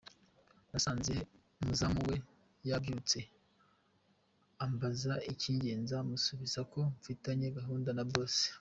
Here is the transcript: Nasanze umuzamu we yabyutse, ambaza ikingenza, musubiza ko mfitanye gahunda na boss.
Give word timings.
Nasanze 0.71 1.13
umuzamu 1.61 1.99
we 2.09 2.15
yabyutse, 2.69 3.17
ambaza 4.65 5.13
ikingenza, 5.31 5.95
musubiza 6.09 6.59
ko 6.71 6.79
mfitanye 6.97 7.47
gahunda 7.59 7.89
na 7.97 8.03
boss. 8.11 8.35